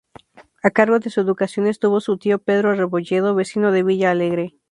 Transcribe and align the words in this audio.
A 0.63 0.71
cargo 0.71 0.97
de 0.97 1.11
su 1.11 1.21
educación 1.21 1.67
estuvo 1.67 1.99
su 2.01 2.17
tío 2.17 2.39
Pedro 2.41 2.73
Rebolledo, 2.73 3.35
vecino 3.35 3.71
de 3.71 3.83
Villa 3.83 4.09
Alegre. 4.09 4.55